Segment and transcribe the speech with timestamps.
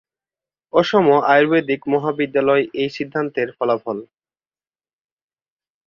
[0.73, 3.97] অসম আয়ুর্বেদিক মহাবিদ্যালয় এই সিদ্ধান্তের ফলাফল।